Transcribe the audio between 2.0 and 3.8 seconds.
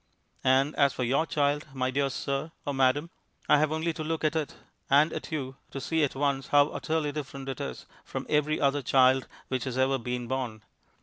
sir (or madam), I have